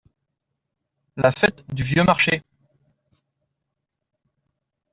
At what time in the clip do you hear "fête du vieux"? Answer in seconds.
1.31-2.03